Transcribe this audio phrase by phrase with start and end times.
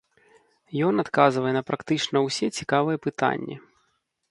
[0.87, 3.55] Ён адказвае на практычна ўсе цікавыя пытанні.